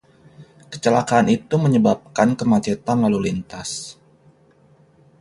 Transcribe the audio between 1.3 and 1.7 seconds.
itu